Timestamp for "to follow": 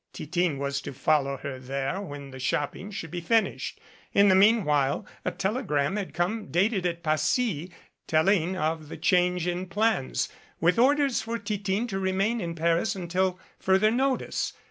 0.81-1.37